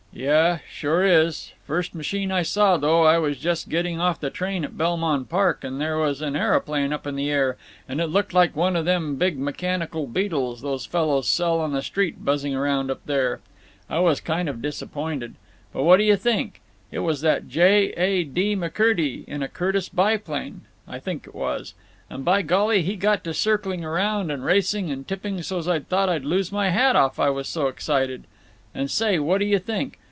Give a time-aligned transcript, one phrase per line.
[0.13, 1.53] "Yuh—sure is.
[1.65, 5.79] First machine I saw, though—I was just getting off the train at Belmont Park, and
[5.79, 7.55] there was an areoplane up in the air,
[7.87, 11.81] and it looked like one of them big mechanical beetles these fellows sell on the
[11.81, 13.39] street buzzing around up there.
[13.89, 15.35] I was kind of disappointed.
[15.71, 16.59] But what do you think?
[16.91, 17.93] It was that J.
[17.93, 18.25] A.
[18.25, 18.53] D.
[18.53, 22.81] McCurdy, in a Curtiss biplane—I think it was—and by golly!
[22.81, 26.67] he got to circling around and racing and tipping so's I thought I'd loose my
[26.69, 28.25] hat off, I was so excited.
[28.75, 29.99] And, say, what do you think?